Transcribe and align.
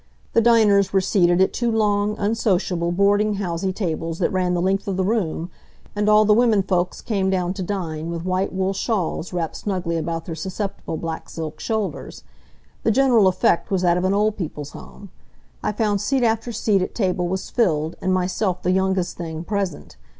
The 0.33 0.41
diners 0.41 0.91
were 0.91 0.99
seated 0.99 1.41
at 1.41 1.53
two 1.53 1.71
long, 1.71 2.17
unsociable, 2.17 2.91
boarding 2.91 3.35
housey 3.35 3.71
tables 3.71 4.17
that 4.17 4.31
ran 4.33 4.55
the 4.55 4.59
length 4.63 4.87
of 4.87 4.97
the 4.97 5.03
room, 5.03 5.51
and 5.95 6.09
all 6.09 6.25
the 6.25 6.33
women 6.33 6.63
folks 6.63 7.01
came 7.03 7.29
down 7.29 7.53
to 7.53 7.61
dine 7.61 8.09
with 8.09 8.25
white 8.25 8.51
wool 8.51 8.73
shawls 8.73 9.31
wrapped 9.31 9.57
snugly 9.57 9.97
about 9.97 10.25
their 10.25 10.33
susceptible 10.33 10.97
black 10.97 11.29
silk 11.29 11.59
shoulders. 11.59 12.23
The 12.81 12.89
general 12.89 13.27
effect 13.27 13.69
was 13.69 13.83
that 13.83 13.95
of 13.95 14.03
an 14.03 14.15
Old 14.15 14.37
People's 14.37 14.71
Home. 14.71 15.11
I 15.61 15.71
found 15.71 16.01
seat 16.01 16.23
after 16.23 16.51
seat 16.51 16.81
at 16.81 16.95
table 16.95 17.27
was 17.27 17.51
filled, 17.51 17.95
and 18.01 18.11
myself 18.11 18.63
the 18.63 18.71
youngest 18.71 19.17
thing 19.17 19.43
present. 19.43 19.97